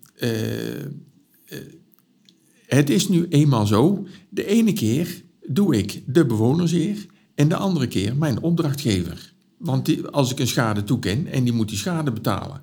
het 2.66 2.90
is 2.90 3.08
nu 3.08 3.26
eenmaal 3.28 3.66
zo, 3.66 4.06
de 4.28 4.46
ene 4.46 4.72
keer 4.72 5.22
doe 5.48 5.76
ik 5.76 6.02
de 6.06 6.26
bewoner 6.26 6.68
zeer 6.68 7.06
en 7.34 7.48
de 7.48 7.56
andere 7.56 7.86
keer 7.86 8.16
mijn 8.16 8.42
opdrachtgever. 8.42 9.34
Want 9.66 9.86
die, 9.86 10.06
als 10.06 10.30
ik 10.30 10.38
een 10.38 10.46
schade 10.46 10.84
toeken 10.84 11.26
en 11.26 11.44
die 11.44 11.52
moet 11.52 11.68
die 11.68 11.78
schade 11.78 12.12
betalen. 12.12 12.62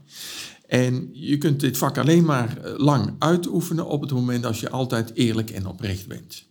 En 0.68 1.10
je 1.14 1.38
kunt 1.38 1.60
dit 1.60 1.78
vak 1.78 1.98
alleen 1.98 2.26
maar 2.26 2.58
eh, 2.58 2.74
lang 2.78 3.16
uitoefenen 3.20 3.88
op 3.88 4.02
het 4.02 4.12
moment 4.12 4.46
als 4.46 4.60
je 4.60 4.70
altijd 4.70 5.12
eerlijk 5.14 5.50
en 5.50 5.68
oprecht 5.68 6.08
bent. 6.08 6.46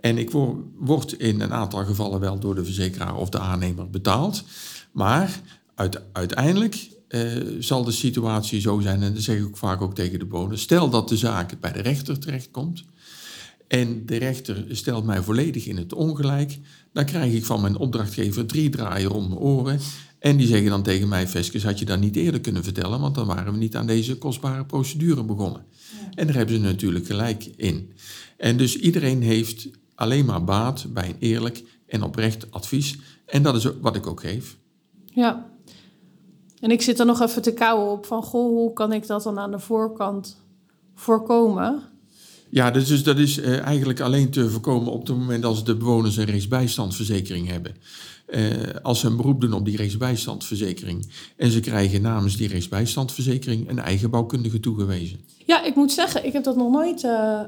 En 0.00 0.18
ik 0.18 0.30
word 0.78 1.12
in 1.12 1.40
een 1.40 1.52
aantal 1.52 1.84
gevallen 1.84 2.20
wel 2.20 2.38
door 2.38 2.54
de 2.54 2.64
verzekeraar 2.64 3.16
of 3.16 3.28
de 3.28 3.38
aannemer 3.38 3.90
betaald. 3.90 4.44
Maar 4.92 5.40
uiteindelijk 6.12 6.88
uh, 7.08 7.56
zal 7.58 7.84
de 7.84 7.92
situatie 7.92 8.60
zo 8.60 8.80
zijn, 8.80 9.02
en 9.02 9.14
dat 9.14 9.22
zeg 9.22 9.38
ik 9.38 9.56
vaak 9.56 9.82
ook 9.82 9.94
tegen 9.94 10.18
de 10.18 10.26
bewoners, 10.26 10.62
stel 10.62 10.90
dat 10.90 11.08
de 11.08 11.16
zaak 11.16 11.60
bij 11.60 11.72
de 11.72 11.82
rechter 11.82 12.18
terechtkomt 12.18 12.84
en 13.74 14.06
de 14.06 14.16
rechter 14.16 14.64
stelt 14.68 15.04
mij 15.04 15.22
volledig 15.22 15.66
in 15.66 15.76
het 15.76 15.92
ongelijk, 15.92 16.58
dan 16.92 17.04
krijg 17.04 17.32
ik 17.32 17.44
van 17.44 17.60
mijn 17.60 17.76
opdrachtgever 17.76 18.46
drie 18.46 18.70
draaien 18.70 19.10
om 19.10 19.28
mijn 19.28 19.40
oren 19.40 19.80
en 20.18 20.36
die 20.36 20.46
zeggen 20.46 20.70
dan 20.70 20.82
tegen 20.82 21.08
mij, 21.08 21.28
Veskes, 21.28 21.64
had 21.64 21.78
je 21.78 21.84
dat 21.84 22.00
niet 22.00 22.16
eerder 22.16 22.40
kunnen 22.40 22.64
vertellen, 22.64 23.00
want 23.00 23.14
dan 23.14 23.26
waren 23.26 23.52
we 23.52 23.58
niet 23.58 23.76
aan 23.76 23.86
deze 23.86 24.18
kostbare 24.18 24.64
procedure 24.64 25.24
begonnen. 25.24 25.64
En 26.14 26.26
daar 26.26 26.36
hebben 26.36 26.54
ze 26.54 26.60
natuurlijk 26.60 27.06
gelijk 27.06 27.44
in. 27.56 27.92
En 28.36 28.56
dus 28.56 28.76
iedereen 28.76 29.22
heeft 29.22 29.68
alleen 29.94 30.24
maar 30.24 30.44
baat 30.44 30.86
bij 30.88 31.08
een 31.08 31.16
eerlijk 31.18 31.64
en 31.86 32.02
oprecht 32.02 32.50
advies. 32.50 32.98
En 33.26 33.42
dat 33.42 33.54
is 33.54 33.68
wat 33.80 33.96
ik 33.96 34.06
ook 34.06 34.20
geef. 34.20 34.56
Ja, 35.04 35.50
en 36.60 36.70
ik 36.70 36.82
zit 36.82 36.98
er 36.98 37.06
nog 37.06 37.20
even 37.20 37.42
te 37.42 37.54
kouwen 37.54 37.92
op 37.92 38.06
van, 38.06 38.22
goh, 38.22 38.46
hoe 38.46 38.72
kan 38.72 38.92
ik 38.92 39.06
dat 39.06 39.22
dan 39.22 39.38
aan 39.38 39.50
de 39.50 39.58
voorkant 39.58 40.40
voorkomen? 40.94 41.92
Ja, 42.54 42.70
dus, 42.70 42.86
dus 42.86 43.02
dat 43.02 43.18
is 43.18 43.38
uh, 43.38 43.60
eigenlijk 43.60 44.00
alleen 44.00 44.30
te 44.30 44.50
voorkomen 44.50 44.92
op 44.92 45.06
het 45.06 45.16
moment 45.16 45.44
als 45.44 45.64
de 45.64 45.76
bewoners 45.76 46.16
een 46.16 46.24
rechtsbijstandverzekering 46.24 47.48
hebben. 47.48 47.76
Uh, 48.26 48.50
als 48.82 49.00
ze 49.00 49.06
een 49.06 49.16
beroep 49.16 49.40
doen 49.40 49.52
op 49.52 49.64
die 49.64 49.76
rechtsbijstandverzekering 49.76 51.10
en 51.36 51.50
ze 51.50 51.60
krijgen 51.60 52.02
namens 52.02 52.36
die 52.36 52.48
rechtsbijstandverzekering 52.48 53.70
een 53.70 53.78
eigen 53.78 54.10
bouwkundige 54.10 54.60
toegewezen. 54.60 55.20
Ja, 55.46 55.64
ik 55.64 55.74
moet 55.74 55.92
zeggen, 55.92 56.26
ik 56.26 56.32
heb 56.32 56.44
dat 56.44 56.56
nog 56.56 56.70
nooit 56.70 57.02
uh, 57.02 57.40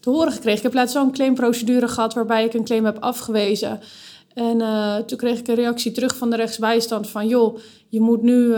te 0.00 0.10
horen 0.10 0.32
gekregen. 0.32 0.56
Ik 0.56 0.62
heb 0.62 0.74
laatst 0.74 0.94
zo'n 0.94 1.12
claimprocedure 1.12 1.88
gehad 1.88 2.14
waarbij 2.14 2.44
ik 2.44 2.54
een 2.54 2.64
claim 2.64 2.84
heb 2.84 2.98
afgewezen. 2.98 3.80
En 4.34 4.58
toen 5.06 5.18
kreeg 5.18 5.38
ik 5.38 5.48
een 5.48 5.54
reactie 5.54 5.92
terug 5.92 6.16
van 6.16 6.30
de 6.30 6.36
rechtsbijstand 6.36 7.08
van... 7.08 7.28
joh, 7.28 7.58
je 7.88 8.00
moet 8.00 8.22
nu 8.22 8.54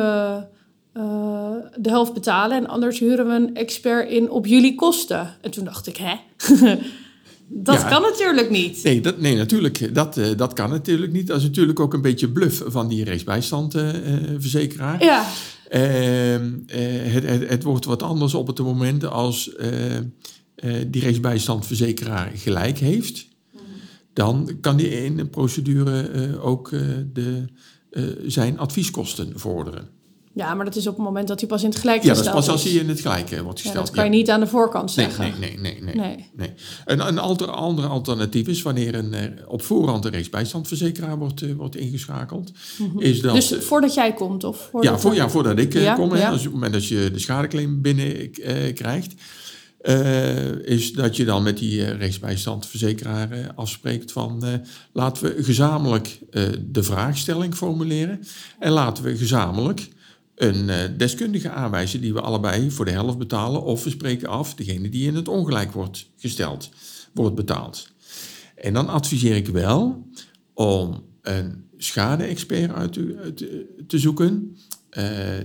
uh, 0.98 1.04
uh, 1.04 1.50
de 1.76 1.88
helft 1.88 2.12
betalen... 2.12 2.56
en 2.56 2.66
anders 2.66 2.98
huren 2.98 3.26
we 3.26 3.34
een 3.34 3.54
expert 3.54 4.10
in 4.10 4.30
op 4.30 4.46
jullie 4.46 4.74
kosten. 4.74 5.36
En 5.40 5.50
toen 5.50 5.64
dacht 5.64 5.86
ik, 5.86 5.96
hè? 5.96 6.14
dat 7.68 7.88
kan 7.88 8.02
natuurlijk 8.02 8.50
niet. 8.50 8.82
Nee, 8.82 9.00
dat, 9.00 9.20
nee 9.20 9.36
natuurlijk, 9.36 9.94
dat, 9.94 10.20
dat 10.36 10.52
kan 10.52 10.70
natuurlijk 10.70 11.12
niet. 11.12 11.26
Dat 11.26 11.36
is 11.36 11.42
natuurlijk 11.42 11.80
ook 11.80 11.94
een 11.94 12.02
beetje 12.02 12.28
bluff 12.28 12.62
van 12.66 12.88
die 12.88 13.04
rechtsbijstandverzekeraar. 13.04 15.04
ja. 15.04 15.24
Ehm, 15.68 16.52
het, 16.66 17.24
het, 17.24 17.48
het, 17.48 17.62
wordt 17.62 17.84
wat 17.84 18.02
anders 18.02 18.34
op 18.34 18.46
het 18.46 18.58
moment 18.58 19.04
als 19.04 19.56
die 20.86 21.02
rechtsbijstandverzekeraar 21.02 22.30
gelijk 22.34 22.78
heeft 22.78 23.28
dan 24.18 24.58
kan 24.60 24.76
die 24.76 25.04
in 25.04 25.18
een 25.18 25.30
procedure 25.30 26.10
uh, 26.10 26.44
ook 26.44 26.70
uh, 26.70 26.80
de, 27.12 27.44
uh, 27.90 28.04
zijn 28.26 28.58
advieskosten 28.58 29.32
vorderen. 29.34 29.88
Ja, 30.32 30.54
maar 30.54 30.64
dat 30.64 30.76
is 30.76 30.86
op 30.86 30.94
het 30.94 31.04
moment 31.04 31.28
dat 31.28 31.40
hij 31.40 31.48
pas 31.48 31.62
in 31.62 31.68
het 31.68 31.78
gelijk 31.78 31.96
gesteld 31.96 32.18
Ja, 32.18 32.32
dat 32.32 32.40
is 32.40 32.46
pas 32.46 32.54
als 32.54 32.64
hij 32.64 32.72
in 32.72 32.88
het 32.88 33.00
gelijk 33.00 33.28
wordt 33.28 33.60
gesteld. 33.60 33.74
Ja, 33.74 33.80
dat 33.80 33.90
kan 33.90 34.04
je 34.04 34.10
niet 34.10 34.30
aan 34.30 34.40
de 34.40 34.46
voorkant 34.46 34.90
zeggen. 34.90 35.34
Nee, 35.40 35.56
nee, 35.58 35.80
nee. 35.80 35.82
nee, 35.82 35.94
nee, 35.94 36.30
nee. 36.36 36.52
Een, 36.84 37.06
een 37.06 37.18
alter, 37.18 37.50
andere 37.50 37.86
alternatief 37.86 38.46
is 38.46 38.62
wanneer 38.62 38.94
een, 38.94 39.14
op 39.46 39.62
voorhand 39.62 40.04
een 40.04 40.10
rechtsbijstandverzekeraar 40.10 41.18
wordt, 41.18 41.54
wordt 41.56 41.76
ingeschakeld. 41.76 42.52
Mm 42.78 42.90
-hmm. 42.90 43.00
is 43.00 43.20
dat, 43.20 43.34
dus 43.34 43.54
voordat 43.60 43.94
jij 43.94 44.12
komt? 44.12 44.44
Of 44.44 44.68
voordat 44.70 44.90
ja, 44.90 44.98
voor, 44.98 45.14
ja, 45.14 45.28
voordat 45.28 45.58
ik 45.58 45.72
ja, 45.72 45.94
kom. 45.94 46.16
Ja. 46.16 46.30
Als, 46.30 46.38
op 46.38 46.44
het 46.44 46.52
moment 46.52 46.72
dat 46.72 46.86
je 46.86 47.10
de 47.12 47.18
schadeclaim 47.18 47.82
binnen 47.82 48.30
krijgt 48.74 49.14
uh, 49.82 50.66
is 50.66 50.92
dat 50.92 51.16
je 51.16 51.24
dan 51.24 51.42
met 51.42 51.58
die 51.58 51.80
uh, 51.80 51.90
rechtsbijstandverzekeraar 51.90 53.32
uh, 53.32 53.46
afspreekt 53.54 54.12
van 54.12 54.62
laten 54.92 55.22
we 55.22 55.42
gezamenlijk 55.42 56.18
de 56.60 56.82
vraagstelling 56.82 57.54
formuleren 57.54 58.20
en 58.58 58.72
laten 58.72 59.04
we 59.04 59.16
gezamenlijk 59.16 59.88
een 60.38 60.96
deskundige 60.96 61.50
aanwijzen 61.50 62.00
die 62.00 62.12
we 62.12 62.20
allebei 62.20 62.70
voor 62.70 62.84
de 62.84 62.90
helft 62.90 63.18
betalen 63.18 63.62
of 63.62 63.84
we 63.84 63.90
spreken 63.90 64.28
af 64.28 64.54
degene 64.54 64.88
die 64.88 65.06
in 65.06 65.14
het 65.14 65.28
ongelijk 65.28 65.72
wordt 65.72 66.10
gesteld, 66.16 66.70
wordt 67.12 67.34
betaald. 67.34 67.92
En 68.54 68.72
dan 68.72 68.88
adviseer 68.88 69.36
ik 69.36 69.46
wel 69.46 70.08
om 70.54 71.04
een 71.22 71.64
schade-expert 71.76 72.72
uit 72.72 72.92
te, 72.92 73.32
te, 73.34 73.66
te 73.86 73.98
zoeken 73.98 74.56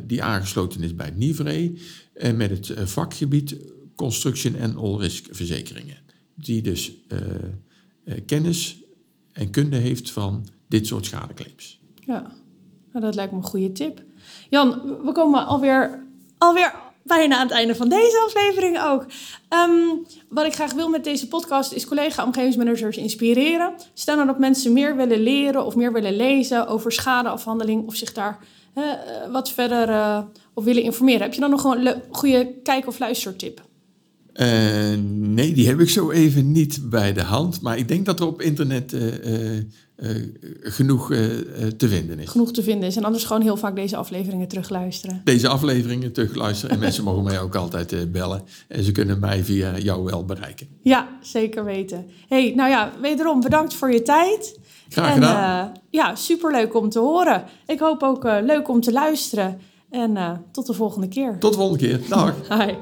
die 0.08 0.24
aangesloten 0.24 0.84
is 0.84 0.96
bij 0.96 1.06
het 1.06 1.18
NIVRE 1.18 1.74
en 2.14 2.38
met 2.38 2.50
het 2.50 2.90
vakgebied 2.90 3.58
construction 3.96 4.56
en 4.56 4.76
all-risk 4.76 5.28
verzekeringen. 5.32 5.98
Die 6.36 6.62
dus 6.62 6.92
kennis 8.26 8.84
en 9.32 9.50
kunde 9.50 9.78
heeft 9.78 10.12
van 10.12 10.48
dit 10.68 10.88
soort 10.88 11.06
schadeclaims. 11.06 11.82
Ja, 12.06 12.36
nou, 12.92 13.06
dat 13.06 13.16
lijkt 13.16 13.32
me 13.32 13.38
een 13.38 13.44
goede 13.44 13.72
tip. 13.72 14.04
Jan, 14.54 14.82
we 15.04 15.12
komen 15.12 15.46
alweer, 15.46 16.04
alweer 16.38 16.74
bijna 17.04 17.36
aan 17.36 17.48
het 17.48 17.56
einde 17.56 17.76
van 17.76 17.90
deze 17.90 18.24
aflevering 18.26 18.82
ook. 18.82 19.06
Um, 19.50 20.06
wat 20.30 20.46
ik 20.46 20.54
graag 20.54 20.74
wil 20.74 20.90
met 20.90 21.04
deze 21.04 21.28
podcast 21.28 21.72
is 21.72 21.88
collega-omgevingsmanagers 21.88 22.98
inspireren. 22.98 23.74
Stel 23.94 24.16
nou 24.16 24.28
dat 24.28 24.40
mensen 24.40 24.74
meer 24.74 24.96
willen 24.96 25.20
leren 25.20 25.66
of 25.66 25.76
meer 25.76 25.94
willen 25.94 26.16
lezen 26.16 26.68
over 26.68 26.92
schadeafhandeling 26.92 27.88
of 27.88 27.96
zich 27.96 28.14
daar 28.14 28.40
uh, 28.76 28.84
wat 29.32 29.52
verder 29.52 29.90
uh, 29.90 30.20
op 30.54 30.64
willen 30.64 30.84
informeren. 30.84 31.22
Heb 31.22 31.34
je 31.34 31.40
dan 31.42 31.50
nog 31.50 31.64
een 31.64 32.02
goede 32.12 32.54
kijk- 32.64 32.88
of 32.88 33.00
luistertip? 33.00 33.62
Uh, 34.34 34.48
nee, 35.10 35.54
die 35.54 35.68
heb 35.68 35.80
ik 35.80 35.90
zo 35.90 36.12
even 36.12 36.52
niet 36.52 36.90
bij 36.90 37.14
de 37.14 37.22
hand. 37.22 37.62
Maar 37.62 37.78
ik 37.78 37.88
denk 37.88 38.06
dat 38.06 38.20
er 38.20 38.28
op 38.28 38.42
internet 38.42 38.94
uh, 38.94 39.02
genoeg 40.62 41.08
te 41.78 41.88
vinden 41.88 42.20
is. 42.20 42.30
Genoeg 42.30 42.52
te 42.52 42.64
vinden 42.64 42.88
is. 42.88 42.96
En 42.96 43.04
anders 43.04 43.24
gewoon 43.24 43.42
heel 43.42 43.58
vaak 43.58 43.76
deze 43.76 43.96
afleveringen 43.96 44.48
terugluisteren. 44.48 45.22
Deze 45.24 45.48
afleveringen 45.48 46.12
terugluisteren. 46.12 46.76
En 46.76 46.82
mensen 46.82 47.04
mogen 47.04 47.24
mij 47.24 47.40
ook 47.40 47.56
altijd 47.56 48.12
bellen. 48.12 48.44
En 48.68 48.84
ze 48.84 48.92
kunnen 48.92 49.20
mij 49.20 49.44
via 49.44 49.78
jou 49.78 50.04
wel 50.04 50.26
bereiken. 50.26 50.68
Ja, 50.82 51.08
zeker 51.22 51.66
weten. 51.66 52.06
hey, 52.28 52.54
nou 52.56 52.70
ja, 52.70 52.92
wederom 53.02 53.42
bedankt 53.42 53.74
voor 53.74 53.92
je 53.92 54.02
tijd. 54.02 54.60
Graag 54.90 55.14
gedaan. 55.14 55.68
En, 55.68 55.82
ja, 55.90 56.16
superleuk 56.16 56.76
om 56.76 56.90
te 56.90 57.00
horen. 57.00 57.44
Ik 57.66 57.80
hoop 57.80 58.04
ook 58.04 58.24
leuk 58.24 58.70
om 58.70 58.82
te 58.82 58.92
luisteren. 58.92 59.60
En 59.90 60.44
tot 60.52 60.66
de 60.66 60.74
volgende 60.74 61.08
keer. 61.08 61.38
Tot 61.40 61.52
de 61.52 61.58
volgende 61.58 61.86
keer. 61.88 62.00
Dag. 62.10 62.36
Hi. 62.50 62.74